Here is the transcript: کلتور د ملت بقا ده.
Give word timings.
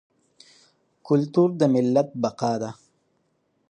کلتور 1.07 1.49
د 1.59 1.61
ملت 1.73 2.09
بقا 2.21 2.53
ده. 2.61 2.71